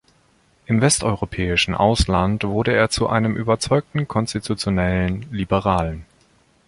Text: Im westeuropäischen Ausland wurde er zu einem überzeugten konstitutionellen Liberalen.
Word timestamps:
Im 0.65 0.81
westeuropäischen 0.81 1.75
Ausland 1.75 2.43
wurde 2.43 2.73
er 2.73 2.89
zu 2.89 3.07
einem 3.07 3.35
überzeugten 3.37 4.07
konstitutionellen 4.07 5.27
Liberalen. 5.31 6.07